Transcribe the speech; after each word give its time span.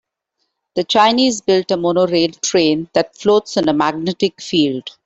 The 0.73 0.83
Chinese 0.83 1.41
built 1.41 1.69
a 1.69 1.77
monorail 1.77 2.31
train 2.31 2.89
that 2.95 3.15
floats 3.15 3.55
on 3.57 3.69
a 3.69 3.73
magnetic 3.73 4.41
field. 4.41 4.97